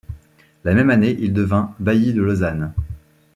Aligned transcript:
La 0.63 0.73
même 0.73 0.89
année 0.89 1.15
il 1.19 1.31
devint 1.31 1.75
bailli 1.79 2.11
de 2.11 2.23
Lausanne. 2.23 2.73